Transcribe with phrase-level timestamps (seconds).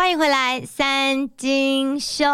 [0.00, 2.24] 欢迎回来，三金秀。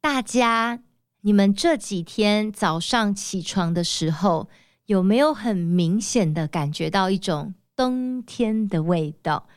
[0.00, 0.78] 大家，
[1.22, 4.48] 你们这几天早上起床的时候，
[4.86, 9.48] 有没有很明显的感觉到一种冬天的味道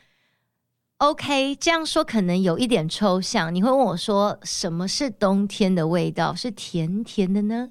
[0.96, 3.54] ？OK，这样说可能有一点抽象。
[3.54, 6.34] 你会问我说，什么是冬天的味道？
[6.34, 7.70] 是甜甜的呢？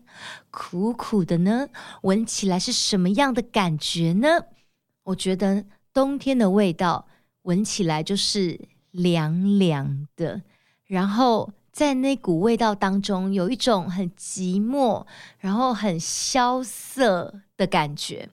[0.50, 1.68] 苦苦的呢？
[2.04, 4.30] 闻起来是什么样的感觉呢？
[5.04, 7.06] 我觉得冬天的味道
[7.42, 8.58] 闻起来就是。
[8.98, 10.42] 凉凉的，
[10.88, 15.06] 然后在那股味道当中，有一种很寂寞，
[15.38, 18.28] 然后很萧瑟的感觉。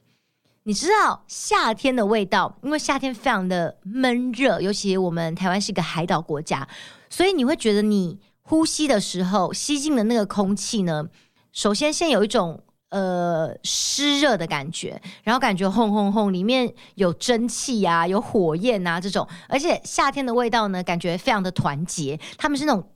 [0.62, 6.66] 你知道夏天的味道，因为夏天非常的闷热，尤其我们台湾是一个海岛国家，
[7.10, 11.08] 所以你会觉得你呼吸的时候吸进的那个空气呢，
[11.52, 12.63] 首先先有一种。
[12.95, 22.89] 呃，湿热的感觉，然后感觉轰轰轰，里面有蒸汽啊，有火焰啊，这种，而且夏天的味道呢，感觉非常的团结，他们是那种，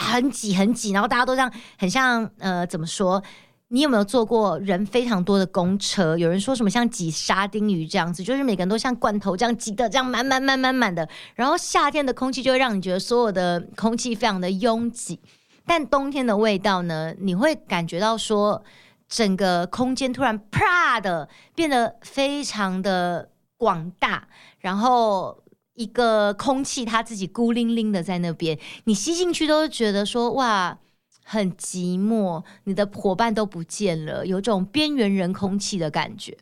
[0.00, 3.22] 很挤很挤，然后大家都这样，很像呃，怎么说？
[3.68, 6.16] 你有没有坐过人非常多的公车？
[6.16, 11.06] 有人说什么像挤沙丁鱼这样子，就是每个人都像罐头这样挤的，这样满满满满满的。
[11.34, 15.20] 然后夏天的空气就会让你觉得所有的空气非常的拥挤，
[15.66, 18.64] 但冬天的味道呢，你会感觉到说。
[19.08, 24.28] 整个空间突然啪的变得非常的广大，
[24.58, 25.42] 然后
[25.74, 30.78] 一个空气它自己孤零零的在那边，你吸进去都觉得说哇，
[31.24, 36.36] 很寂寞，你的伙伴都不见了，有种边缘人空气的感觉。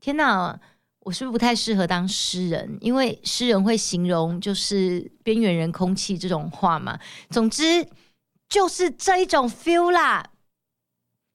[0.00, 0.58] 天哪，
[1.00, 2.78] 我是不是不太适合当诗人？
[2.80, 6.98] 因为诗人会形容就是边缘人空气这种话嘛。
[7.28, 7.86] 总之
[8.48, 10.29] 就是这一种 feel 啦。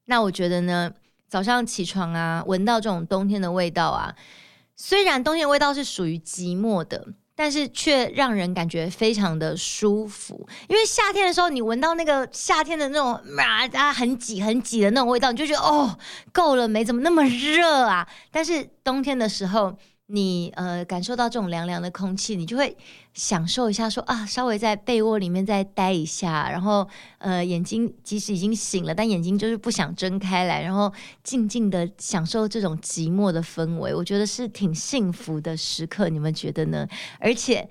[0.05, 0.91] 那我觉得呢，
[1.27, 4.15] 早上起床啊，闻到这种冬天的味道啊，
[4.75, 10.47] 虽然冬天的味道是属于寂寞的，但是却让人感觉非常的舒服。
[10.67, 13.13] 因为夏天的时候，你闻到那个夏天的那种
[13.73, 15.97] 啊很挤很挤的那种味道，你就觉得哦，
[16.31, 16.85] 够了没？
[16.85, 18.07] 怎么那么热啊？
[18.31, 19.75] 但是冬天的时候。
[20.07, 22.77] 你呃感受到这种凉凉的空气，你就会
[23.13, 36.87] 享受一下说，啊，稍微在被窝里面再待一下，然后呃眼睛即使已经醒了，但眼睛就是不想睁开来，然后静静的享受这种寂寞的氛围，我觉得是挺幸福的时刻，你们觉得呢？
[37.19, 37.69] 而且。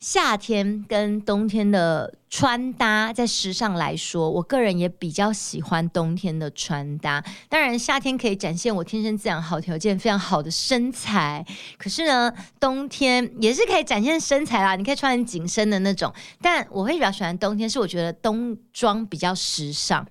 [0.00, 7.24] 夏天跟冬天的穿搭，在时尚来说，我个人也比较喜欢冬天的穿搭。
[7.48, 11.44] 当然，夏天可以展现我天生自然好条件非常好的身材，
[11.76, 14.76] 可是呢，冬天也是可以展现身材啦。
[14.76, 20.06] 你可以穿很紧身的那种，但我会比较喜欢冬天，是我觉得冬装比较时尚。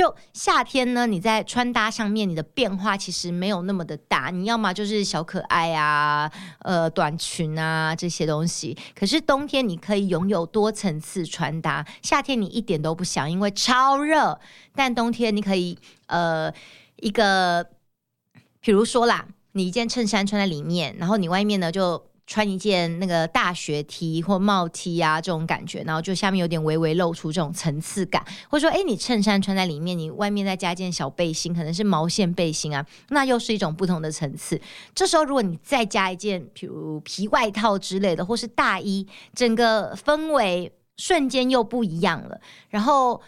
[0.00, 4.30] 就夏天呢，你在穿搭上面，你的变化其实没有那么的大。
[4.30, 8.74] 你要么就是小可爱啊，呃，短裙啊这些东西。
[8.98, 14.40] 可是冬天你可以拥有多层次穿搭，夏天你一点都不想，因为超热。
[14.74, 16.50] 但冬天你可以，呃，
[16.96, 17.66] 一个，
[18.60, 22.09] 比如说啦，你一件衬衫穿在里面，然后你外面呢就。
[22.30, 34.60] 穿一件那个大学 T 或帽 T 啊，这种感觉，然后就下面有点微微露出这种层次感，或者说，哎，你衬衫穿在里面，你外面再加一件小背心，可能是毛线背心啊，那又是一种不同的层次。
[34.94, 39.04] 这时候，如果你再加一件，比如皮外套之类的，或是大衣，
[39.34, 42.40] 整个氛围瞬间又不一样了。
[42.68, 43.20] 然后，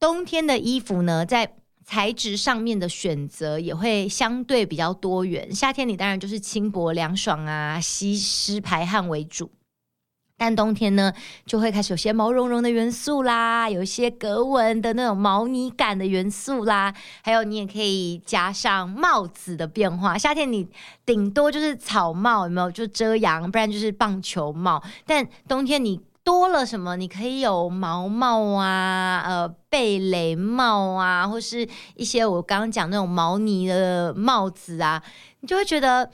[0.00, 1.54] 冬天的衣服呢，在
[1.84, 5.52] 材质上面的选择也会相对比较多元。
[5.52, 9.50] 夏天你当然就是轻薄凉爽啊，吸湿排汗为主。
[10.38, 11.12] 但冬天呢，
[11.46, 20.18] 就会开始有些毛茸茸的元素啦，有一些格纹的那种毛呢感的元素啦，还有你也可以加上帽子的变化。
[20.18, 20.66] 夏天你
[21.06, 22.70] 顶多就是草帽，有没有？
[22.70, 24.82] 就遮阳，不然就是棒球帽。
[25.06, 26.00] 但冬天你。
[26.24, 26.96] 多了什么？
[26.96, 35.02] 你可以有毛帽啊，呃，贝雷帽啊，或是一些我刚刚讲那种毛呢的帽子啊，
[35.40, 36.10] 你就会觉得，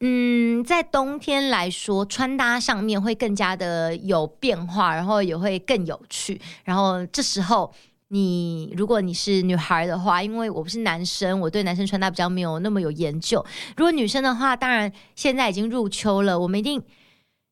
[0.00, 6.40] 嗯，在冬天来说，穿搭上面会更加的有变化，然后也会更有趣。
[6.64, 7.70] 然后这时候，
[8.08, 13.44] 你如果你是女孩的话，因为我不是男生，我对男生穿搭比较没有那么有研究。
[13.76, 16.82] 如果女生的话，当然现在已经入秋了，我们一定。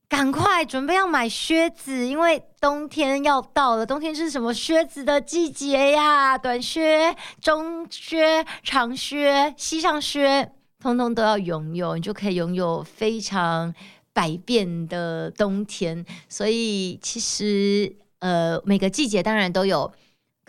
[0.09, 3.85] 赶快准备要买靴子，因为冬天要到了。
[3.85, 6.39] 冬天是什么靴子的季节呀？
[6.39, 10.51] 短靴、中靴、长靴、膝上靴，
[10.81, 13.75] 通通都要拥有，你就可以拥有非常
[14.15, 16.05] 百变的冬天。
[16.27, 19.93] 所以其实，呃，每个季节当然都有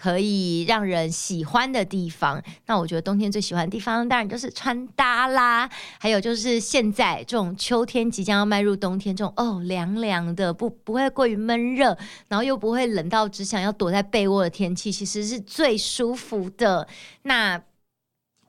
[0.02, 5.70] 可以让人喜欢的地方，那我觉得冬天最喜欢的地方当然就是穿搭啦，
[6.00, 11.98] 还有就是现在这种秋天即将要迈入冬天，这种哦凉凉的，不不会过于闷热，
[12.30, 16.88] 然后又不会冷到只想要躲在被窝的天气，其实是最舒服的。
[17.24, 17.62] 那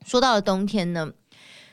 [0.05, 1.11] 说到了冬天呢，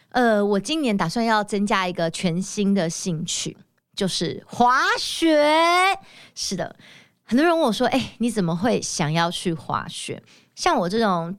[0.09, 3.57] 呃，我今年打算要增加一个全新的兴趣，
[3.95, 5.41] 就是滑雪。
[6.35, 6.75] 是的。
[7.29, 10.23] 很多人问我说：“哎、你怎么会想要去滑雪？
[10.55, 11.37] 像我这种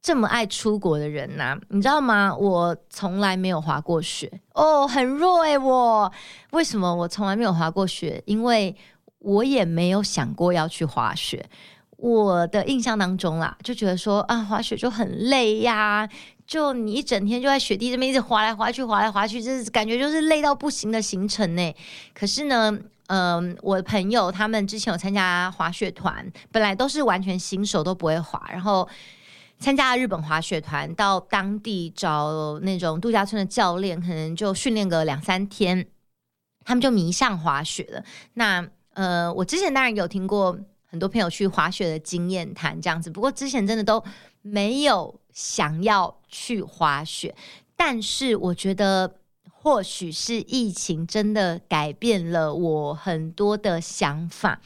[0.00, 2.34] 这么爱出国的人呢、你知道吗？
[2.34, 6.10] 我从来没有滑过雪哦，很弱哎、我
[6.52, 8.22] 为什么我从来没有滑过雪？
[8.24, 8.74] 因为
[9.18, 11.46] 我也没有想过要去滑雪。
[11.98, 16.08] 我的印象当中啦，就觉得说啊，滑雪就很累呀，
[16.46, 21.74] 就你一整天就在雪地这边一直滑来滑去，滑来滑去，就是感觉就是累到不行的行程呢。
[22.14, 28.88] 可是呢。”嗯，我的朋友他们之前有参加滑雪团，本来都是完全新手都不会滑，然后
[29.58, 35.86] 参加了日本滑雪团，到当地找那种度假村的教练，可能就训练个两三天，
[36.64, 38.02] 他们就迷上滑雪了。
[38.34, 40.58] 那呃，我之前当然有听过
[40.90, 44.02] 很多朋友去滑雪的经验谈这样子，不过之前真的都
[44.42, 47.32] 没有想要去滑雪，
[47.76, 49.20] 但是我觉得。
[49.66, 54.60] 或许是疫情真的改变了我很多的想法，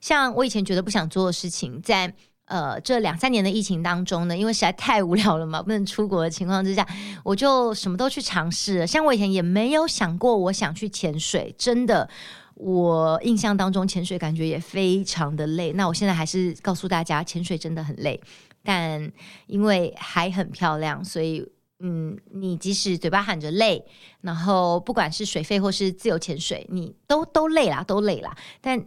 [0.00, 2.10] 像我以前觉得不想做的事情，在
[2.46, 6.88] 呃这两三年的疫情当中呢，因为实在太无聊了嘛，不能出国的情况之下，
[7.22, 8.86] 我就什么都去尝试了。
[8.86, 12.08] 像我以前也没有想过我想去潜水，真的，
[12.54, 15.74] 我印象当中潜水感觉也非常的累。
[15.74, 18.18] 那我现在还是告诉大家，潜水真的很累，
[18.64, 19.12] 但
[19.46, 21.46] 因为海很漂亮，所以。
[21.80, 23.84] 嗯，你即使嘴巴喊着累，
[24.20, 28.36] 然后不管是水肺或是自由潜水，你都都累啦，都累啦。
[28.60, 28.84] 但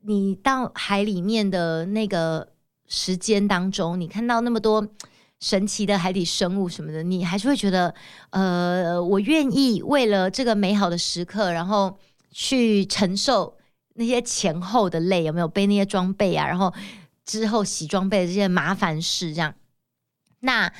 [0.00, 2.52] 你到海里面的那个
[2.88, 4.84] 时间当中，你看到那么多
[5.38, 7.94] 神奇的海底生物什么的，你还是会觉得，
[8.30, 11.96] 呃，我愿意为了这个美好的时刻，然后
[12.32, 13.56] 去承受
[13.94, 16.48] 那些前后的累，有没有背那些装备啊？
[16.48, 16.74] 然后
[17.24, 19.54] 之后洗装备这些麻烦事，这样，
[20.40, 20.72] 那。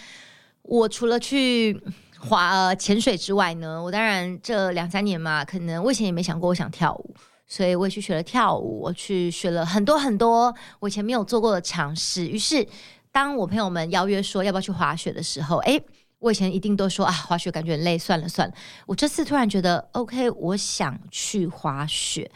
[0.62, 1.79] 我除了去
[2.19, 7.14] 滑潜水之外呢，我当然这两三年嘛，可能我以前也没想过我想跳舞，
[7.47, 12.26] 所以我也去学了跳舞，我去学了很多很多我以前没有做过的尝试。
[12.26, 12.67] 于是，
[13.11, 15.85] 当我朋友们邀约说要不要去滑雪的时候，诶，
[16.20, 18.55] 我以前一定都说啊，滑雪感觉很累，算了算了。
[18.87, 22.31] 我这次突然觉得，OK，我想去滑雪，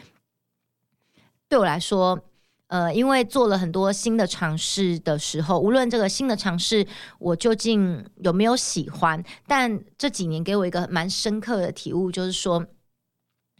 [1.48, 2.20] 对我来说。
[2.68, 6.84] 呃，因为做了很多新的尝试的时候，无论这个新的尝试
[7.20, 12.66] 我究竟有没有喜欢，但这几年给我一个蛮深刻的体悟，就是说，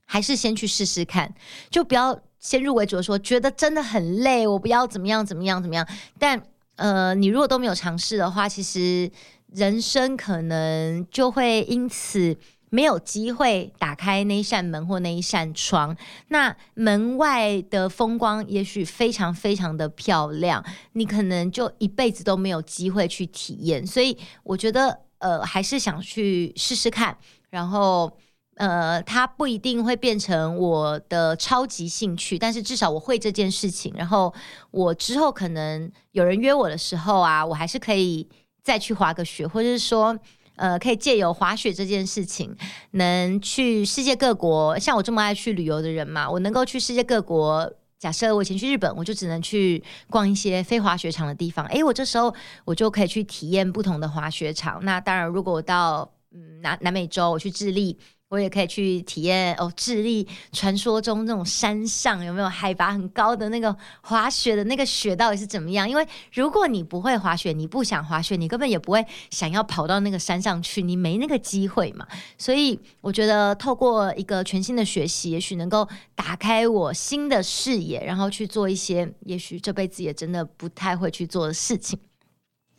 [0.07, 1.33] 还是先去试试看，
[1.71, 5.87] 就不要先入为主的说，觉得真的很累，我不要怎么样怎么样怎么样。
[6.19, 6.43] 但
[6.75, 9.09] 呃，你如果都没有尝试的话，其实
[9.53, 12.37] 人生可能就会因此。
[12.69, 15.97] 没有机会打开那一扇门或那一扇窗，
[16.29, 20.65] 那门外的风光也许非常非常的漂亮，
[20.95, 23.87] 你可能就一辈子都没有机会去体验。
[23.87, 27.17] 所以我觉得，呃，还是想去试试看。
[27.51, 28.13] 然后，
[28.57, 33.95] 呃，它不一定会变成我的超级兴趣，但是至少我会这件事情。
[33.97, 34.35] 然后
[34.73, 38.29] 我之后可能有人约我的时候啊，我还是可以
[38.63, 40.19] 再去滑个雪，或者是说。
[40.57, 42.57] 呃，可以借由滑雪这件事情，
[42.93, 44.79] 能去世界各国。
[44.79, 47.73] 像我这么爱去旅游的人嘛，我能够去世界各国。
[47.99, 51.65] 假设我以前去日本，我就只能去逛一些非滑雪场的地方。
[51.67, 52.33] 诶，我这时候
[52.65, 54.85] 我就可以去体验不同的滑雪场。
[54.85, 57.99] 那当然，如果我到嗯南南美洲，我去智利。
[58.29, 65.89] 我也可以去体验哦，智利传说中那种山上有没有海拔很高的那个滑雪的那个雪到底是怎么样？
[65.89, 72.05] 因为如果你不会滑雪，你不想滑雪，你根本也不会想要跑到那个山上去，你没那个机会嘛。
[72.37, 81.97] 所以我觉得透过一个全新的学习，也许能够打开我新的视野，然后去做一些也许这辈子也真的不太会去做的事情。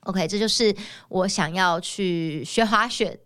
[0.02, 0.76] OK，这就是
[1.08, 3.18] 我想要去学滑雪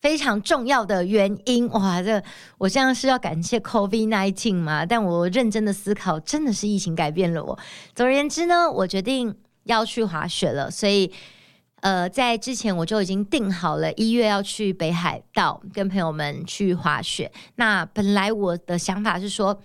[0.00, 2.00] 非常重要的原因哇！
[2.00, 2.22] 这
[2.56, 4.86] 我这样是要感谢 COVID-19 嘛？
[4.86, 7.58] 但我认真的思考，真的是疫情改变了我。
[7.94, 10.70] 总而言之呢，我决定要去滑雪了。
[10.70, 11.12] 所以，
[11.80, 17.32] 呃，在之前我就已经定好了一月要去北海道跟朋友们去滑雪。
[17.56, 19.60] 那本来我的想法是说，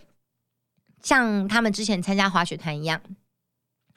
[1.03, 2.99] 像他们之前参加滑雪团一样，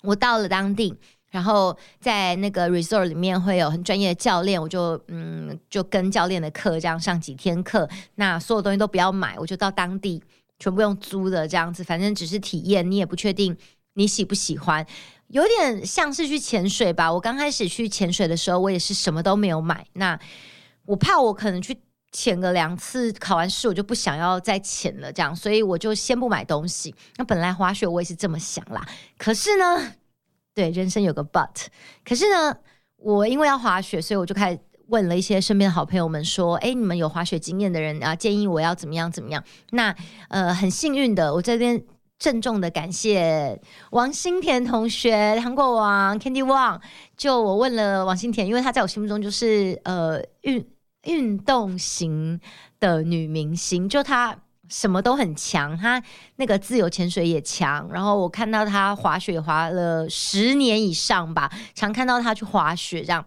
[0.02, 0.98] 我到了当地。
[1.36, 10.24] 然后在那个 resort 里面会有很专业的教练，我就嗯就跟教练的课这样上几天课，那所有东西都不要买，我就到当地
[10.58, 13.54] 全部用租的这样子，反正只是体验，你也不确定
[13.92, 14.86] 你喜不喜欢？
[15.28, 17.12] 有点像是去潜水吧。
[17.12, 19.86] 我刚开始去潜水的时候，我也是什么都没有买。
[19.92, 20.18] 那
[20.86, 21.76] 我怕我可能去
[22.12, 26.94] 潜个两次，考完试我就不想要再潜了，这样，所以我就先不买东西。
[27.16, 28.88] 那本来滑雪我也是这么想啦，
[29.18, 29.92] 可是呢，
[30.56, 31.66] 对，人生有个 but，
[32.02, 32.56] 可是呢，
[32.96, 34.58] 我因为要滑雪，所以我就开始
[34.88, 39.94] 问了一些身边的好朋友们说：“哎，你们有滑雪经验的人啊，建议我要怎么样怎么样？”那
[40.30, 41.84] 呃，很幸运的，我这边。
[42.18, 43.60] 郑重的感谢
[43.90, 46.80] 王心田同学，韩国王 Candy Wang。
[47.14, 50.66] 就我问了王心田，因为她在我心目中就是呃运
[51.02, 52.40] 运动型
[52.80, 54.34] 的女明星，就她
[54.68, 56.02] 什么都很强，他
[56.36, 57.88] 那个自由潜水也强。
[57.92, 63.24] 然后我看到他滑雪滑了十年以上吧，常看到他去滑雪这样。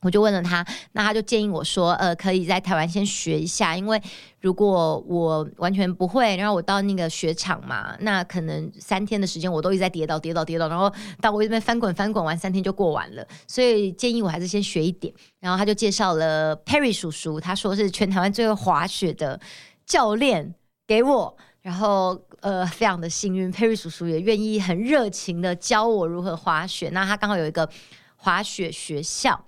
[0.00, 3.98] 我就问了他，那他就建议我说，呃，可以在台湾先学一下，因为
[4.38, 10.92] 如果我完全不会，然后我到那个雪场嘛，那可能三天的时间我都一直在跌倒、跌倒、跌倒，然后
[11.22, 15.10] 到我这边翻滚、翻滚完三天就过完了，所以建议我还是先学一点。
[15.40, 19.40] 然后他就介绍了 Perry 叔叔，他说是全台湾最会滑雪的
[19.86, 20.54] 教练
[20.86, 26.90] 给我，然后呃，非常的幸运佩瑞叔叔也愿意很热情的教我如何滑雪。
[26.90, 27.68] 那他刚好有一个
[28.16, 29.44] 滑雪学校。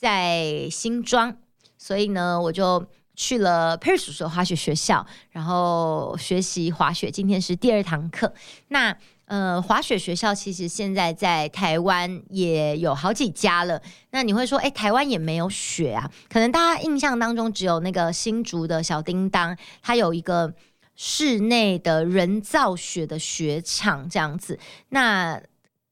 [0.00, 1.36] 在新庄，
[1.76, 2.82] 所以呢，我就
[3.14, 7.10] 去了佩瑞叔叔的滑雪学校，然后学习滑雪。
[7.10, 8.32] 今天是第二堂课。
[8.68, 8.96] 那
[9.30, 13.80] 呃，滑雪学校其实现在在台湾也有好几家了。
[14.10, 16.10] 那你会说，哎，台湾也没有雪啊？
[16.28, 20.52] 可能大家印象当中只有那个新竹的小叮当，它有一个
[20.96, 24.58] 室内的人造雪的雪场这样子。
[24.88, 25.40] 那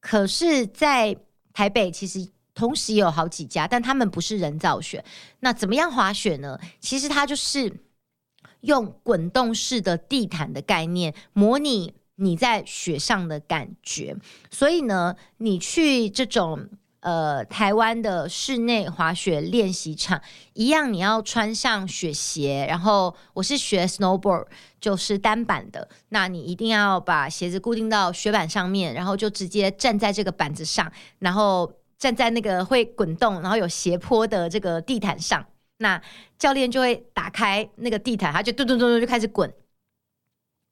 [0.01, 1.17] 可是，在
[1.53, 2.29] 台北其实。
[2.55, 5.05] 同时也有好几家，但他们不是人造雪。
[5.39, 6.59] 那怎么样滑雪呢？
[6.81, 7.73] 其实它就是
[8.63, 14.15] 用滚动式的地毯的概念，模拟你在雪上的感觉。
[14.51, 16.69] 所以呢，你去这种
[17.01, 20.21] 呃台湾的室内滑雪练习场，
[20.53, 22.67] 一样你要穿上雪鞋。
[22.69, 24.47] 然后我是学 snowboard，
[24.81, 25.89] 就是单板的。
[26.11, 31.73] 那你一定要把鞋子固定到雪板上面，然后就直接站在这个板子上，然后。
[31.99, 35.45] 站在那个会滚动，然后有斜坡的这个地毯上，
[35.79, 36.01] 那
[36.39, 39.53] 教练就会打开那个地毯，他就咚咚咚咚就开始滚。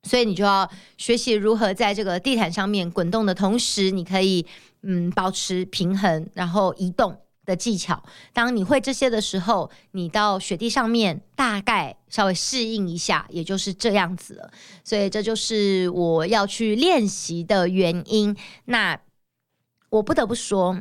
[0.07, 4.47] 所以你就要学习如何在这个地毯上面滚动的同时，你可以
[4.83, 8.03] 嗯保持平衡，然后移动的技巧。
[8.33, 14.51] 当你会这些的时候，你到雪地上面大概稍微适应一下，也就是这样子了。
[14.85, 18.37] 所以这就是我要去练习的原因。
[18.67, 18.99] 那
[19.91, 20.79] 我不得不说。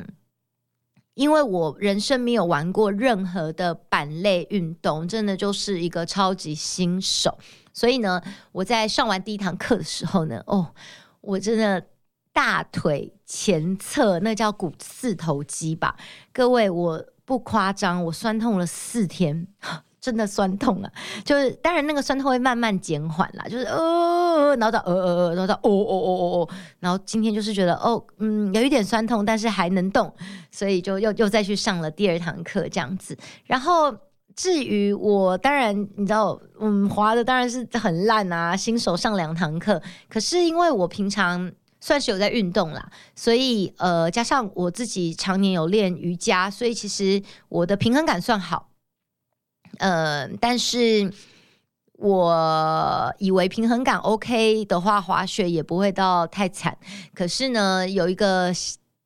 [1.14, 7.38] 因为我人生没有玩过任何的板类运动，真的就是一个超级新手，
[7.76, 10.74] 所以呢，我在上完第一堂课的时候呢，哦，
[11.20, 11.86] 我真的
[12.32, 15.94] 大腿前侧那叫股四头肌吧，
[16.32, 19.46] 各位，我不夸张，我酸痛了四天。
[19.98, 20.92] 真的酸痛啊，
[21.24, 30.14] 就是当然那个酸痛会慢慢减缓啦，就是呃，然后到呃呃呃，然后到哦哦哦哦哦，然后今天就是觉得哦，嗯，有一点酸痛，但是还能动，
[30.52, 33.18] 所以就又又再去上了第二堂课这样子。
[33.46, 33.92] 然后
[34.36, 41.50] 至于我，当然你知道，嗯，滑的当然是很烂啊，新手上两堂课，可是因为我平常
[41.80, 48.68] 算是有在运动啦，所以呃，加上我自己常年有练瑜伽，所以其实我的平衡感算好。
[49.78, 51.10] 呃，但是
[51.94, 56.76] 我以为平衡感 OK 的话，滑雪也不会到太惨。
[57.14, 58.52] 可是呢，有一个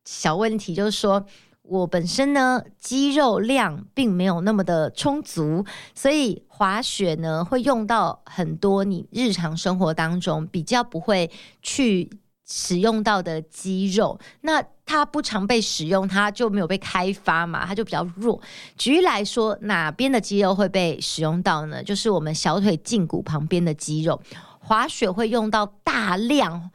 [0.04, 1.24] 小问题，就是说
[1.62, 5.64] 我本身呢肌肉量并没有那么的充足，
[5.94, 11.30] 所以滑雪呢会用到很多你日常生活当中比较不会
[11.62, 12.10] 去
[12.44, 14.18] 使用到的肌肉。
[14.40, 18.40] 那它不常被使用，它就没有被开发嘛，它就比较弱。
[18.76, 21.80] 举例来说，哪边的肌肉会被使用到呢？
[21.84, 24.20] 就是我们小腿胫骨旁边的肌肉，
[24.58, 26.72] 滑雪会用到大量。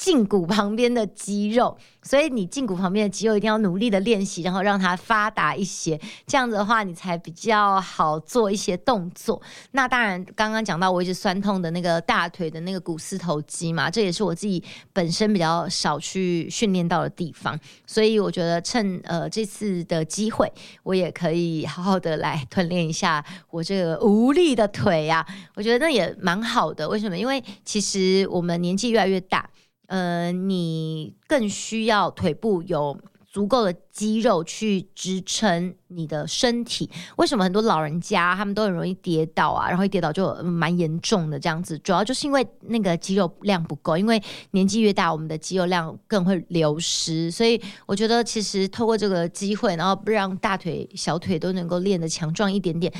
[0.00, 9.42] 胫骨旁边的肌肉，所以你胫骨旁边的肌肉一定要努力的练习，然后让它发达一些，这样子的话你才比较好做一些动作。
[9.72, 14.62] 那当然，刚刚讲到我一直酸痛的那个大腿的那个股四头肌嘛，这也是我自己
[14.92, 20.50] 本身比较少去训练到的地方，所以我觉得趁呃这次的机会，
[20.84, 25.26] 我也可以好好的来锻炼一下我这个无力的腿啊，
[25.56, 26.88] 我觉得那也蛮好的。
[26.88, 27.18] 为什么？
[27.18, 29.50] 因为其实我们年纪越来越大。
[29.88, 32.96] 呃，你更需要腿部有
[33.30, 36.90] 足够的肌肉去支撑你的身体。
[37.16, 39.68] 为什么很多老人家他们都很容易跌倒啊？
[39.68, 43.96] 然后一跌倒就蛮严重的这样子，主要就是因为那个肌肉量不够。
[43.96, 47.30] 因为年纪越大，我们的肌肉量更会流失。
[47.30, 52.92] 所以我觉得，其实透过这个机会，然后不让大腿、小腿都能够练得强壮一点点。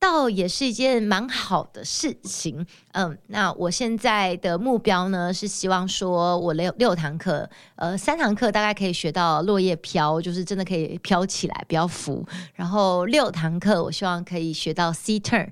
[0.00, 12.24] 倒也是一件蛮好的事情，嗯，那我现在的目标呢，是希望说我六六堂课，呃，三堂课大概可以学到落叶飘，就是真的可以飘起来，不要浮。
[12.54, 15.50] 然后六堂课，我希望可以学到 C turn，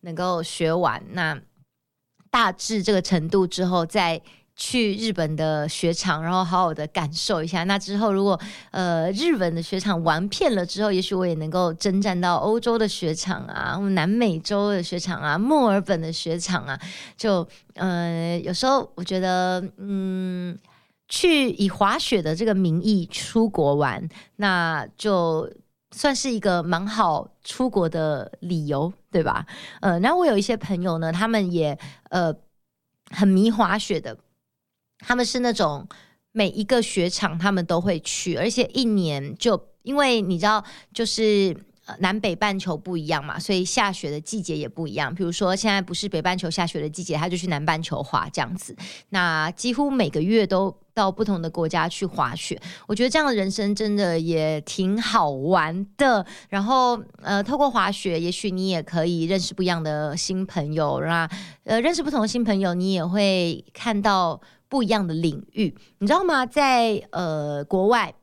[0.00, 1.02] 能够学完。
[1.12, 1.40] 那
[2.30, 4.20] 大致这个程度之后再。
[4.58, 7.62] 去日本的雪场，然后好好的感受一下。
[7.64, 16.80] 那之后，如果呃日本的雪场玩遍了之后，也许我也能够征战到欧洲的雪场啊，南美洲的雪场啊，墨尔本的雪场啊。
[17.18, 20.58] 就呃有时候我觉得，嗯，
[21.06, 25.52] 去以滑雪的这个名义出国玩，那就
[25.90, 29.44] 算是一个蛮好出国的理由，对吧？
[29.82, 32.34] 呃，那我有一些朋友呢，他们也呃
[33.10, 34.16] 很迷滑雪的。
[35.00, 35.86] 他们是那种
[36.32, 40.62] 每一个雪场他们都会去，而且一年就因为你知道，
[40.92, 41.56] 就是
[42.00, 45.14] 南北半球不一样嘛，所以下雪的季节也不一样。
[45.14, 48.76] 比如说现在不是北半球下雪的季节，他就去南半球滑这样子。
[49.10, 56.26] 那几乎每个月都到不同的国家去滑雪，我觉得这样的人生真的也挺好玩的。
[56.48, 61.30] 然后呃，透过滑雪，也许你也可以认识不一样的新朋友，那
[61.64, 64.40] 呃，认识不同的新朋友，你也会看到。
[64.68, 66.44] 不一样的领域，你知道吗？
[66.44, 68.14] 在呃国外，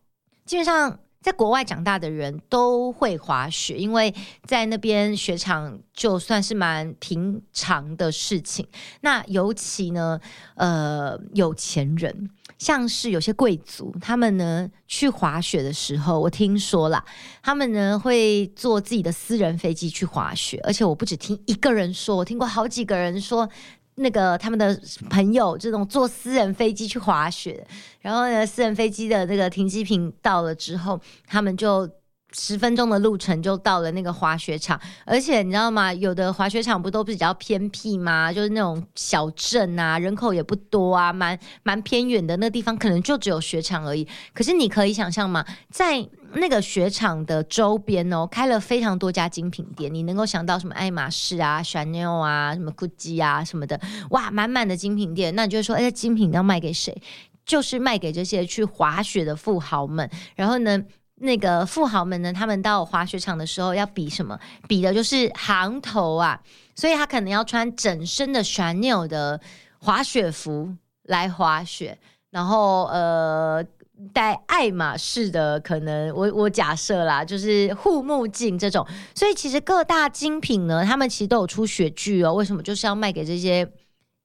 [0.46, 4.14] 基本上在国外长大的人都会滑雪，因为
[4.46, 8.68] 在那边雪场就算是蛮平常的事情。
[9.02, 10.20] 那尤其呢，
[10.56, 17.06] 呃，有钱人，像是有些贵族，他们呢去滑雪的时候，我听说啦，
[17.42, 23.50] 他们呢会坐自己的私人飞机去滑雪，而且我不只听一个人说，我听过好几个人说。
[23.96, 27.66] 那个他们的朋友这种坐私人飞机去滑雪，
[28.02, 31.88] 然后呢，私人飞机的那个停机坪到了之后，他们就
[32.34, 34.80] 十分钟的路程就到了那个滑雪场。
[35.06, 35.94] 而且你知道吗？
[35.94, 38.34] 有的滑雪场不都比较偏僻吗？
[38.34, 44.08] 就是那种小镇啊，人口也不多啊，蛮蛮偏远的那地方，可能就只有雪场而已。
[44.34, 45.46] 可是你可以想象吗？
[45.70, 53.80] 在那个雪场的周边哦，开了非常多家精品店，你能够想到什么爱马仕啊、Chanel 啊、什么 Gucci 啊什么的，
[54.10, 55.36] 哇，满满的精品店。
[55.36, 57.00] 那你就说，哎，精品要卖给谁？
[57.46, 60.10] 就是卖给这些去滑雪的富豪们。
[60.36, 60.82] 然后呢，
[61.24, 64.40] 那个富豪们呢，他们到滑雪场的时候要比什么？
[64.68, 66.40] 比的就是行头啊，
[66.76, 69.40] 所以他可能要穿整身的 Chanel 的
[69.80, 71.98] 滑雪服来滑雪，
[72.30, 73.66] 然后呃。
[74.12, 82.34] 戴爱马仕的可能，我我假设啦，就是护目镜这种，所以其实各大精品呢，他们其实都有出雪具哦。
[82.34, 82.62] 为什么？
[82.62, 83.72] 就是要卖给这些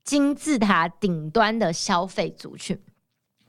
[0.03, 2.77] 金字塔顶端的消费族群。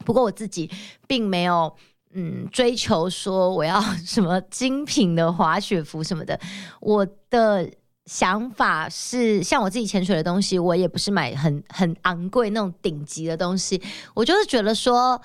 [0.05, 0.69] 不过我自己
[1.07, 1.73] 并没有
[2.13, 6.39] 嗯追求说我要 什么精品的滑雪服什么的。
[6.79, 7.69] 我的
[8.05, 13.81] 想法是，像我自己潜水的东西，我也不是买很很昂贵那种顶级的东西，
[14.13, 15.21] 我就是觉得说。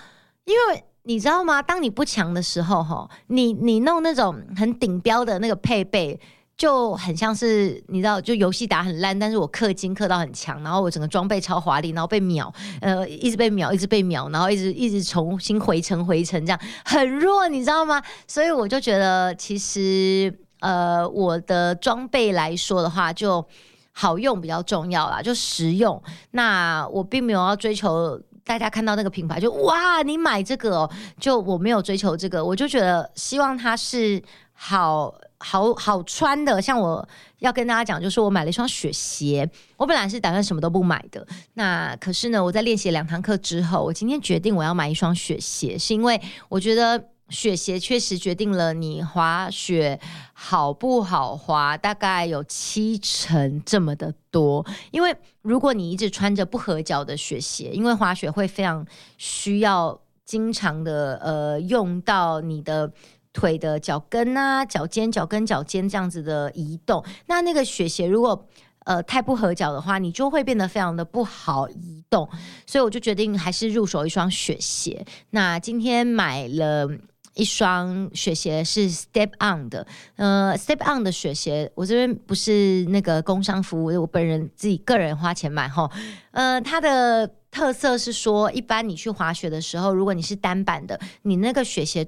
[0.47, 1.63] 因为你知道吗？
[1.63, 6.21] 当你不强的时候，哈，你你弄那种很顶标的那个配备，
[6.57, 18.03] 就很像是你知道，就游戏打很烂，但是我氪金氪到很强，然后我整个装备超华丽，然后被秒，呃，一直被秒，一直被秒，然后一直一直重新回城回城，这样很弱，你知道吗？
[18.27, 23.45] 所以我就觉得，其实呃，我的装备来说的话，就
[23.93, 26.01] 好用比较重要啦，就实用。
[26.31, 28.21] 那我并没有要追求。
[28.47, 35.15] 大家看到那个品牌就哇，你买这个哦，就我没有追求这个，我就觉得希望它是好
[35.45, 36.61] 好好穿的。
[36.63, 37.07] 像我
[37.41, 47.05] 要跟大家讲，就是我买了一双雪鞋，我本来是打算什么都不买的，那可是呢，我在练习两堂课之后，我今天决定我要买一双雪鞋，是因为我觉得。
[47.31, 49.99] 雪鞋确实决定了你滑雪
[50.35, 54.65] 好不好滑，大概有七成这么的多。
[54.91, 62.93] 因为如果你一直穿着不合脚的雪鞋，因为滑雪会非常需要经常的呃用到你的
[63.35, 67.05] 腿的脚跟啊、脚尖、脚跟、脚尖这样子的移动。
[67.27, 68.49] 那那个雪鞋如果
[68.85, 72.27] 呃太不合脚的话，你就会变得非常的不好移动。
[72.67, 75.05] 所以我就决定还是入手一双雪鞋。
[75.29, 76.89] 那今天买了。
[77.37, 85.91] 一双雪鞋是 Step On 的，呃，Step On 的雪鞋，我这边不是那个工商服务，我本人自己个人花钱买哈，
[86.31, 92.07] 呃，它的特色是说，一般你去滑雪的时候，如果你是单板的，你那个雪鞋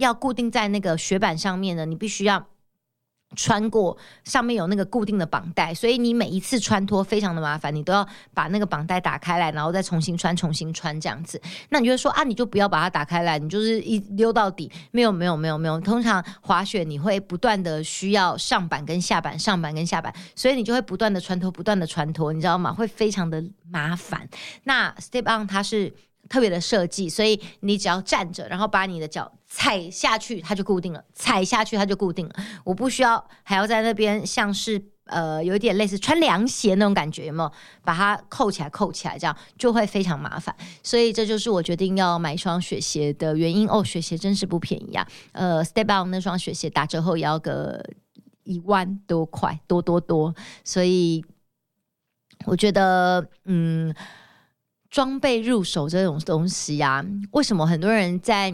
[0.00, 2.46] 要固定在那个雪板上面呢，你必须要。
[3.36, 11.40] 穿过上面有那个固定的绑带，所以你每一次穿脱非常的麻烦，你都要把那个绑带打开来，然后再重新穿，重新穿这样子。
[11.68, 14.68] 那你就说啊，你就不要把它打开来，你就是一溜到底。
[14.90, 22.72] 没有没有没有没有，通常滑雪你会不断的需要上板跟下板，上板跟下板，所以你就会不断的穿脱，不断的穿脱，你知道吗？
[22.72, 24.28] 会非常的麻烦。
[24.64, 25.94] 那 Step On 它是。
[26.28, 32.34] 特别的设计，所以你只要站着，然后把你的脚踩下去，它就固定了；踩下去，它就固定了。
[32.64, 37.52] 我不需要还要在那边像是呃有一点类似穿凉鞋那种感觉，有没有？
[37.82, 40.54] 把它扣起来，扣起来，这样就会非常麻烦。
[40.84, 43.82] 所以这就是我决定要买一双雪鞋的原因哦。
[43.82, 45.04] 雪鞋真是不便宜啊！
[45.32, 47.84] 呃，Step On 那双雪鞋打折后也要个
[48.44, 50.32] 一万多块，多多多。
[50.62, 51.24] 所以
[52.46, 53.92] 我觉得，嗯。
[54.90, 58.52] 装备入手这种东西呀、啊，为什么很多人在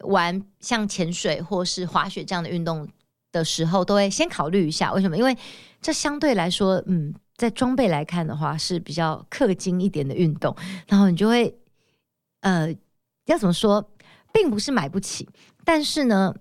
[0.00, 2.88] 玩像潜水或是滑雪这样的运动
[3.32, 4.92] 的时候，都会先考虑一下？
[4.92, 5.16] 为什么？
[5.16, 5.36] 因为
[5.80, 10.54] 这相对来说，嗯，在装备来看的话是比较氪金一点的运动，
[10.86, 11.58] 然后你就会，
[12.40, 12.74] 呃，
[13.26, 13.90] 要怎么说，
[14.32, 15.28] 并不是买不起，
[15.64, 16.34] 但是呢，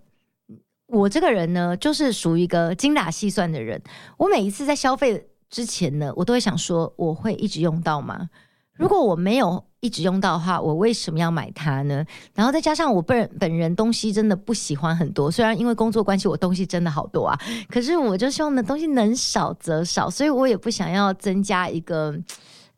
[0.88, 3.82] 我这个人呢，就是属于一个精打细算的人。
[4.18, 8.30] 我每一次在消费之前呢，我都会想说，我会一直用到吗？
[8.74, 12.04] 如果我没有一直用到的话，我为什么要买它呢？
[12.34, 22.15] 然后再加上我本人本人东西真的不喜欢很多，虽然因为工作关系我东西真的好多啊，可是我就希望的东西能少则少，所以我也不想要增加一个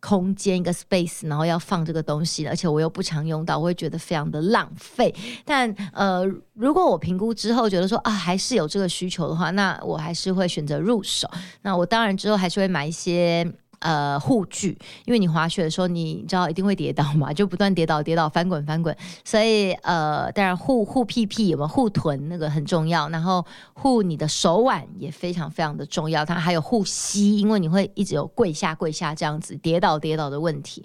[0.01, 5.15] 空间一个 space，然后要放这个东西，而且我又不常用到，我会觉得非常的浪费。
[5.45, 11.29] 但呃，如果我评估之后觉得说啊还是有这个需求的话，那我还是会选择入手。
[11.61, 13.49] 那我当然之后还是会买一些。
[13.79, 30.83] 呃，护具，因为你滑雪的时候，你知道一定会跌倒嘛， 就不断跌倒、跌倒、翻滚、翻滚，所以呃，当然护护屁屁有没有护臀那个很重要，然后护你的手腕也非常非常的重要，它还有护膝，因为你会一直有跪下跪下这样子跌倒跌倒的问题。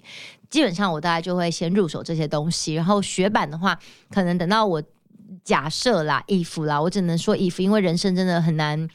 [0.51, 3.75] 基本上我大概就会先入手这些东西，然后雪板的话，
[4.11, 4.81] 可能等到我
[5.43, 8.87] 假设啦衣服啦，我只能说衣服因为人生真的很难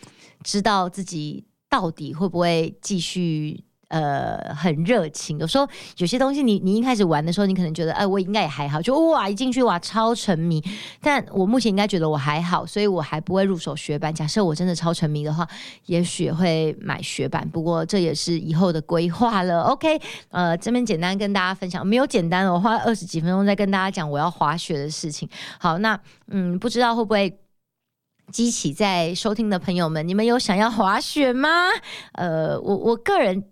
[0.45, 3.65] 知道自己到底会不会继续。
[3.88, 5.38] 呃，很热情。
[5.38, 10.62] 有时候有些东西你，你一开始玩的时候，你可能觉得，哎、我应该也还好，就哇，一进去哇，超沉迷。
[11.01, 14.14] 但我目前应该觉得我还好，所以我还不会入手雪板。
[14.14, 15.48] 假设我真的超沉迷的话，
[15.87, 17.48] 也许会买雪板。
[17.48, 19.62] 不过这也是以后的规划了。
[19.62, 19.98] OK，
[20.31, 25.27] 呃，这边简单跟大家分享，没有简单，我花二十几分钟在跟大家讲我要滑雪的事情。
[25.59, 27.38] 好，那嗯，不知道会不会
[28.31, 31.48] 激起在收听的朋友们，你们有想要滑雪吗？
[32.12, 33.44] 呃，我我个人。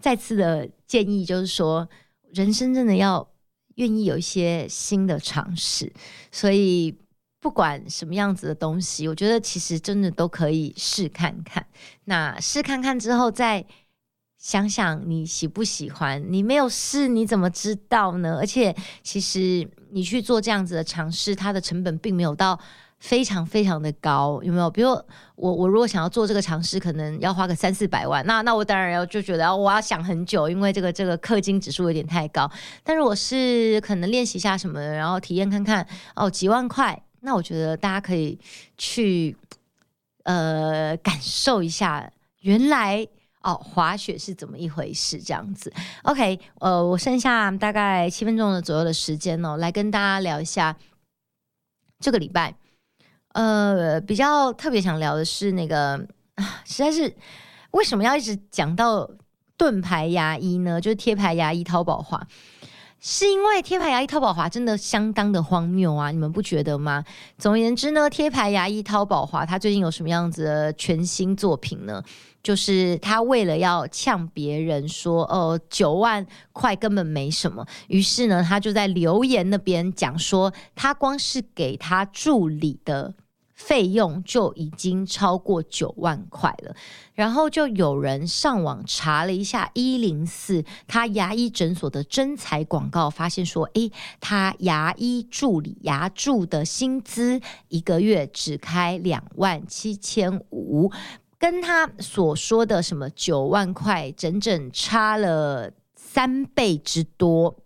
[0.00, 1.88] 再次的建议就是说，
[2.32, 3.30] 人生真的要
[3.76, 5.92] 愿意有一些新的尝试，
[6.32, 6.96] 所以
[7.38, 11.66] 不管什么样子的东西，我觉得其实真的都可以试看看。
[12.04, 13.64] 那试看看之后，再
[14.38, 16.24] 想想你喜不喜欢。
[16.32, 18.38] 你没有试，你怎么知道呢？
[18.38, 22.58] 而且，其实你去做这样子的尝试，它的成本并没有到。
[23.00, 24.70] 非常非常的高，有没有？
[24.70, 24.90] 比如
[25.34, 32.48] 我我如果想要做这个尝试，可能要花个三四百万，那那我当然要就觉得我要想很久，因为这个这个氪金指数有点太高。
[32.84, 38.38] 但如果是可能练习一下什么，然后体验看看哦，几万块，那我觉得大家可以
[38.76, 39.34] 去
[40.24, 43.08] 呃感受一下，原来
[43.40, 45.72] 哦滑雪是怎么一回事这样子。
[46.02, 50.76] OK，呃，我剩下大概七分钟的左右的时间哦，来跟大家聊一下
[51.98, 52.54] 这个礼拜。
[53.32, 55.98] 呃，比较特别想聊的是那个，
[56.64, 57.14] 实在是
[57.72, 59.08] 为什么要一直讲到
[59.56, 60.80] 盾牌牙医呢？
[60.80, 62.26] 就是贴牌牙医淘宝化，
[63.02, 67.02] 是因为贴牌牙医淘宝华真的相当的荒谬啊，你们不觉得吗？
[67.38, 72.02] 总而言之呢，贴牌牙医淘宝华，他最近有什么样子的全新作品呢？
[72.42, 83.14] 就是他为了要呛别人说，呃，九万块根本没什么，于是呢，他就在留言那边讲说，他光是给他助理的
[83.60, 86.74] 费用就已经超过九万块了。
[87.14, 100.90] 然后就有人上网查了一下一零四他牙医诊所的征才广告，发现说，诶，他牙医助理牙助的薪资一个月只开两万七千五。
[101.38, 107.56] 跟他所说的什么九万块，整整差了三倍之多。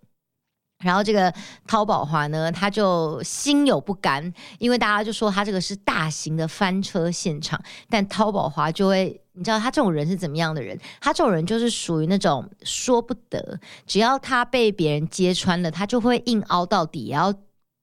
[0.84, 1.32] 然后这个
[1.66, 7.60] 淘宝华呢，他就心有不甘，因为大家就说他这个是大型的翻车现场。
[7.88, 10.78] 但淘宝华就会，你知道他这种人是怎么样的人？
[11.00, 17.32] 他这种人就是属于那种说不得，只要他被别人揭穿了，他就会硬凹到底，然后。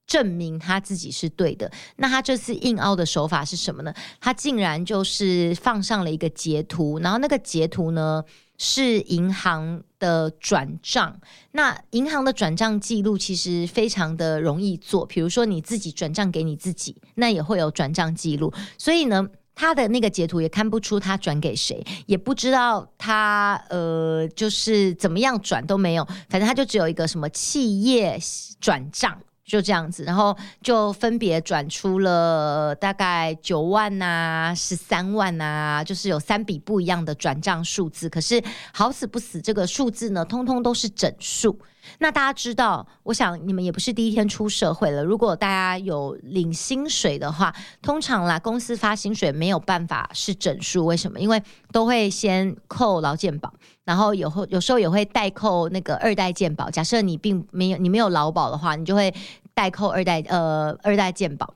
[0.04, 1.70] 证明他自己是对的。
[1.96, 3.94] 那他这次硬凹的手法是什么呢？
[4.20, 8.22] 他竟然就是放上了一个截图，然后那个截图呢
[8.58, 11.20] 是银行的转账。
[11.52, 18.52] 那银行的转账记录其实非常的容易做，比如说你自己转账给你自己，那也会有转账记录。
[18.78, 28.18] 所以呢，他的那个截图也看不出他转给谁，也不知道他呃就是怎么样转都没有，反正他就只有一个什么企业
[28.60, 29.18] 转账。
[29.44, 38.08] 就这样子，然后就分别转出了大概九万呐、十三万呐，就是有三笔不一样的转账数字。
[38.08, 41.58] 可是好死不死，这个数字呢，通通都是整数。
[41.98, 45.02] 那大家知道，我想你们也不是第一天出社会了。
[45.02, 50.86] 如果大家有领薪水的话，通常啦，公司发薪水没有办法是整数。
[50.86, 51.18] 为什么？
[51.18, 51.42] 因为
[51.72, 53.52] 都会先扣劳健保。
[53.84, 56.70] 然后有后有时候也会代扣那个二代健保。
[56.70, 59.12] 假设你并没有你没有劳保的话，你就会
[59.54, 61.54] 代扣二代呃二代健保。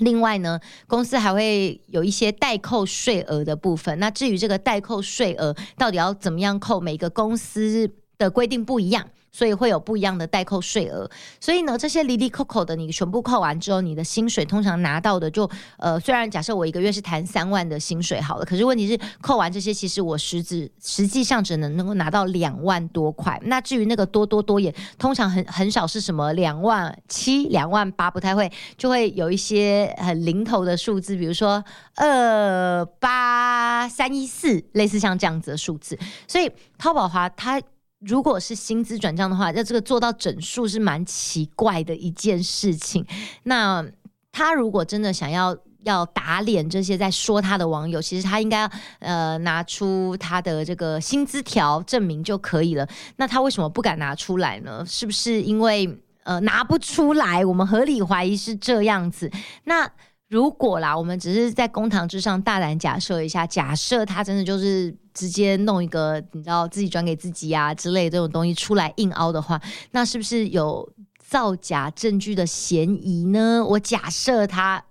[0.00, 3.96] 另外呢，公司还会有一些代扣税额的部分。
[4.00, 9.06] 那至于这个代扣税额到底要怎么样扣，每个公司的规定不一样。
[9.34, 23.36] 所以会有不一样的代扣税额，所以呢，这些哩哩扣扣的你全部扣完之后，你的薪水通常拿到的就呃，虽然假设我一个月是谈三万的薪水好了，可是问题是扣完这些，其实我实质实际上只能能够拿到两万多块。
[23.46, 31.64] 那至于那个多多多也通常很很少是什么两万七、两万八，不太会，就会有一些很零头的数字，比如说
[31.96, 35.98] 二八三一四，类似像这样子的数字。
[36.28, 37.60] 所以淘宝华它。
[38.06, 43.06] 如果是薪资转账的话，那这个做到整数是蛮奇怪的一件事情。
[43.44, 43.84] 那
[44.30, 52.86] 他如果真的想要要打脸这些在说他的网友，其实他应该呃拿出他的这个薪资条证明就可以了。
[53.16, 54.84] 那他为什么不敢拿出来呢？
[54.86, 57.44] 是不是因为呃拿不出来？
[57.44, 59.30] 我们合理怀疑是这样子。
[59.64, 59.90] 那。
[60.34, 69.60] 如果啦，我们只是在公堂之上大胆假设一下，假设他真的就是直接弄一个，你知道自己转给自己啊之类的这种东西出来硬凹的话，
[69.92, 70.92] 那是不是有
[71.24, 73.64] 造假证据的嫌疑呢？
[73.64, 74.84] 我假设他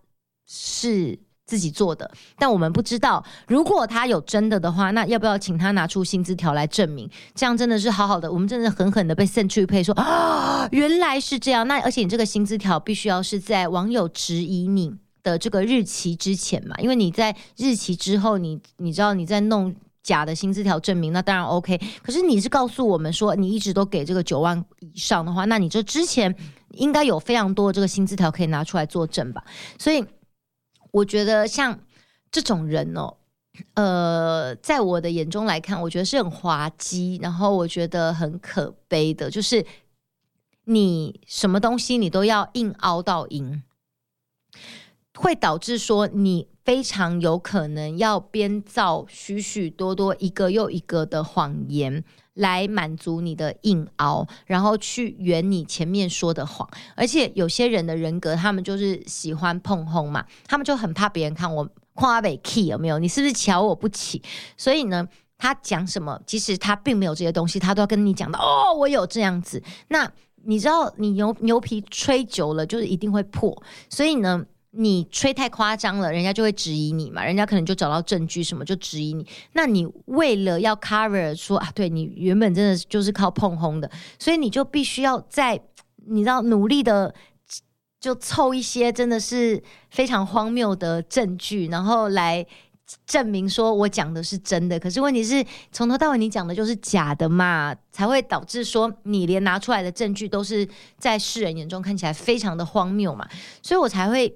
[0.47, 3.21] 是自己做的，但我们不知道。
[3.45, 7.09] 如果他有真的的话，那要不要请他拿出薪资条来证明？
[7.35, 11.67] 这样真的是好好的，我们真的狠狠的被 Century 说啊，原来是这样。
[11.67, 21.79] 那而且你这个薪资条必须要是在网友质疑你的这个日期之前嘛，因为你在日期之后你，你知道你在弄假的薪资条证明，那当然 OK。
[22.03, 26.35] 可是你是告诉我们说你一直都给这个九万以上的话，那你这之前
[26.71, 29.43] 应该有非常多的这个薪资条可以拿出来作证吧？
[29.79, 30.03] 所以
[30.91, 31.79] 我觉得像
[32.29, 33.15] 这种人哦，
[33.75, 39.65] 呃，在我的眼中来看，我觉得是很滑稽，然后我觉得很可悲的，就是
[40.65, 43.63] 你什么东西你都要硬凹到赢。
[45.15, 56.67] 会导致说你非常有可能要编造许许多多一个又一个的谎言来满足你的硬凹，然后去圆你前面说的谎。
[56.95, 62.97] 而且有些人的人格，他们就是喜欢碰轰嘛，他们就很怕别人看我夸北 key 有没有？
[62.97, 64.19] 你是不是瞧我不起？
[64.57, 69.61] 所以呢，他讲什么，其实他并没有这些东西，他都要跟你讲的哦，我有这样子。
[69.89, 70.11] 那
[70.45, 73.61] 你知道，你牛牛皮吹久了，就是一定会破。
[73.89, 74.43] 所以呢。
[74.75, 79.23] 你吹太夸张了，人家就会质疑你嘛，人家可能就找到证据什么就质疑你。
[79.51, 85.61] 那你为了要 cover 说啊，对你原本真的就是靠碰轰的，所以你就必须要在
[86.07, 87.13] 你知道努力的
[87.99, 92.43] 就凑一些真的是非常荒谬的证据，然后来
[93.05, 94.79] 证明说我讲的是真的。
[94.79, 103.29] 可是问题是从头到尾你讲的就是假的嘛，才会导致说你连拿出来的证据都是在世人眼中看起来非常的荒谬嘛，
[103.61, 104.35] 所以我才会。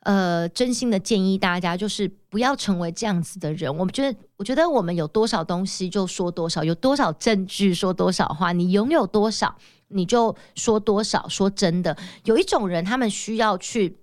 [0.00, 3.70] 呃，真心的建议大家，就是不要成为这样子的人。
[3.76, 8.52] 我们觉得，我觉得我们有多少东西就说多少，有多少证据说多少话。
[8.52, 9.54] 你拥有多少，
[9.88, 11.28] 你就说多少。
[11.28, 13.98] 说真的，有一种人，他们需要去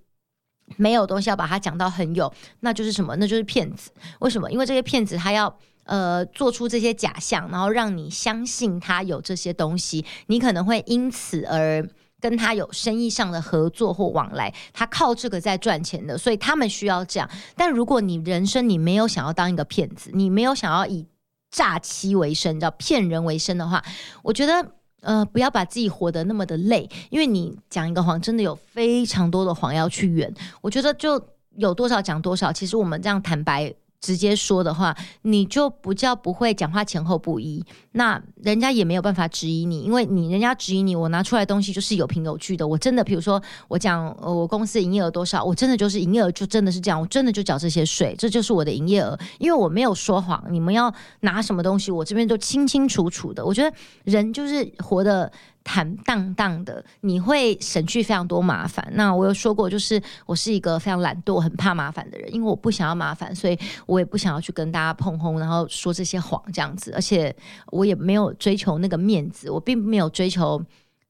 [0.76, 3.16] 没有东西要把它讲到很有，那就是什么？
[3.16, 3.90] 那就是骗子。
[4.20, 4.48] 为什么？
[4.52, 11.84] 因为这些骗子他要呃做出这些假象，然后让你相信他有这些东西，你可能会因此而。
[12.20, 17.30] 跟他有生意上的合作或往来，他靠这个在赚钱的，所以他们需要这样。
[17.56, 21.06] 但如果你人生你没有想要当一个骗子，你没有想要以
[21.50, 23.82] 诈欺为生，你知道骗人为生的话，
[24.22, 30.32] 我觉得呃不要把自己活得那么的累，因为你讲一个谎真的有非常多的谎要去圆。
[30.60, 31.22] 我觉得就
[31.56, 42.66] 有多少讲多少，其实我们这样坦白直接说的话，你就不叫不会讲话前后不一，那人家也没有办法质疑你，因为你人家质疑你，我拿出来东西就是有凭有据的。
[42.66, 50.42] 我真的，比如说我讲我公司营业额多少，我真的就是营业额就真的是这样，我真的就缴这些税，这就是我的营业额，因为我没有说谎。
[50.50, 53.44] 你们要拿什么东西，我这边都清清楚楚的。
[53.44, 55.30] 我觉得人就是活得。
[55.70, 58.90] 坦荡荡的，你会省去非常多麻烦。
[58.94, 66.90] 那我有说过，就是我是一个非常懒惰、很怕麻烦的人，因为我不想要麻烦，所以我也不想要去跟大家碰红，然后说这些谎这样子。
[66.94, 70.64] 而且我也没有追求那个面子，我并没有追求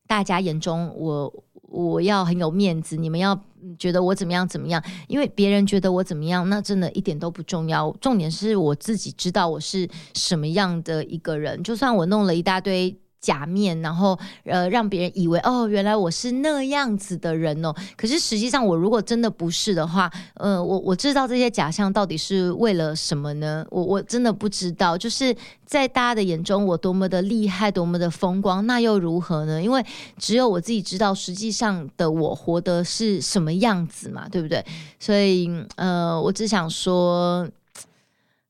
[0.08, 3.40] 大家眼中我我要很有面子，你们要
[3.78, 7.96] 觉得我怎么样怎么样，因为别人觉得我怎么样，那真的一点都不重要。
[8.00, 12.98] 重点是我自己知道我是什么样的一个人，就算我弄了一大堆。
[13.20, 17.74] 假面，然后呃，让别人以为哦，原来我是那样子的人哦。
[17.96, 23.66] 可是实际上，我如果真的不是的话，呃，我我知道这些假象到底是为了什么呢？
[23.70, 24.96] 我我真的不知道。
[24.96, 25.34] 就是
[25.66, 29.62] 在大家的眼中，我多么的厉害，多么的风光，那又如何呢？
[29.62, 29.84] 因为
[30.16, 34.64] 只有我自己知道，实际上的我活的是什么样子嘛，对不对？
[35.00, 37.48] 所以呃，我只想说，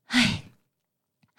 [0.07, 0.43] 唉。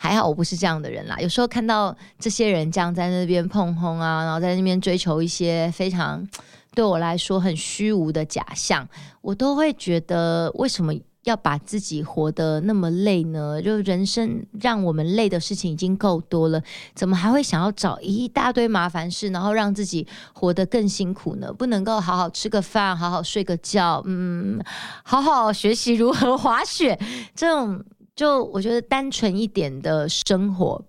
[0.02, 1.18] 还好我不是这样的人啦。
[1.20, 6.26] 有时候看到这些人这样在那边碰轰啊，然后在那边追求一些非常
[6.74, 8.88] 对我来说很虚无的假象，
[9.20, 10.94] 我都会觉得为什么
[11.26, 13.62] 要把自己活得那么累呢？
[13.62, 16.62] 就人生让我们累的事情已经够多了，
[16.96, 21.52] 怎么还会想要找一大堆麻烦事，然后让自己活得更辛苦呢？
[21.52, 24.64] 不能够好好吃个饭，好好睡个觉，嗯，
[25.04, 26.98] 好好学习如何滑雪
[27.36, 27.84] 这种。
[28.20, 30.84] 就我觉得单纯一点的生活，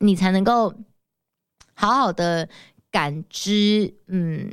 [0.00, 0.74] 你才能够
[1.72, 2.48] 好好的
[2.90, 4.50] 感知，嗯，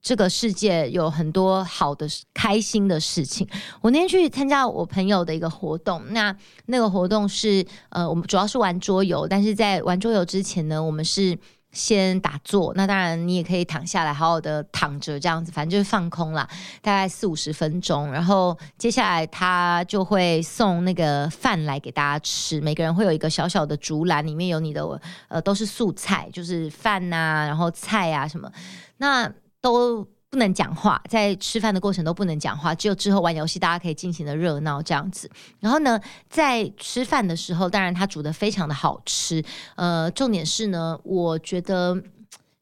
[0.00, 3.48] 这个世界有很多好的、开心的事情。
[3.80, 6.36] 我那天去参加我朋友的一个活动，那
[6.66, 11.36] 那个活动是，呃，我们主要是玩桌游，但是在玩桌游之前呢，我们是。
[11.72, 16.48] 先打坐，那当然你也可以躺下来，好好的躺着这样子，反正就是放空啦，
[16.80, 18.12] 大概四五十分钟。
[18.12, 24.86] 然后接下来他就会送那个饭来给大家吃，每个人会有一个小小的竹篮，里面有你的
[25.28, 28.52] 呃都是素菜，就是饭呐、然后菜啊什么，
[28.98, 30.06] 那都。
[30.32, 35.30] 不能讲话，在吃饭的过程都不能讲话，只有之后玩游戏大家可以尽情的热闹这样子。
[35.60, 39.44] 然后呢，在吃饭的时候，当然他煮的非常的好吃。
[39.76, 42.02] 呃，重点是呢，我觉得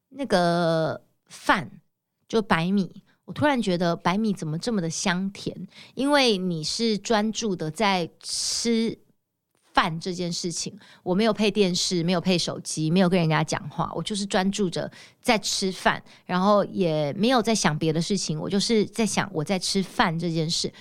[0.09, 1.71] 那个饭
[2.29, 5.69] 就白米，我突然觉得白米怎么这么的香甜？
[5.95, 8.99] 因为你是专注的在吃。
[9.73, 14.91] 饭这件事情，我没有配电视，没有配手机，没有跟人家讲话，我就是专注着
[15.23, 20.73] 在吃饭，然后也没有在想别的事情，我就是在想我在吃饭这件事，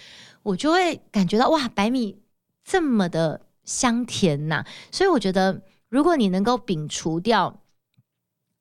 [0.42, 2.18] 我就会感觉到哇，白米
[2.64, 4.66] 这么的香甜呐！
[4.92, 7.62] 所以我觉得，如果你能够摒除掉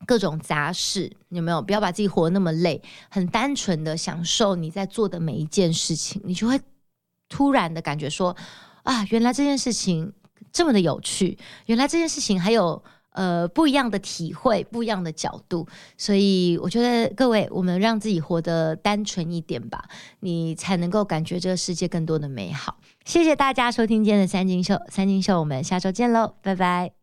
[0.07, 1.63] 各种杂事，有没有？
[1.63, 6.61] 不要把自己活得那么累，很单纯的享受你在做的每一件事情，你就会
[7.31, 8.37] 突然的感觉说
[8.83, 10.13] 啊，原来这件事情。
[10.53, 12.83] 这么的有趣，原来这件事情还有
[13.13, 19.85] 呃不一样的体会，不一样的角度，所以我觉得各位，我们让自己活得单纯一点吧，
[20.21, 22.79] 你才能够感觉这个世界更多的美好。
[23.05, 26.98] 谢谢大家收听今天的三金秀，三金秀，我们下周见喽，拜拜。